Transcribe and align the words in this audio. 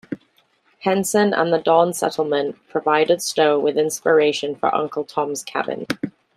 Henson 0.79 1.31
and 1.31 1.53
the 1.53 1.59
Dawn 1.59 1.93
Settlement 1.93 2.55
provided 2.69 3.21
Stowe 3.21 3.59
with 3.59 3.75
the 3.75 3.81
inspiration 3.81 4.55
for 4.55 4.73
"Uncle 4.73 5.03
Tom's 5.03 5.43
Cabin". 5.43 5.85